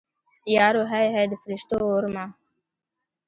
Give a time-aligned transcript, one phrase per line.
[0.55, 2.25] یارو هی هی د فریشتو اورمه